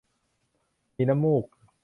[0.97, 1.45] มีน้ำมูก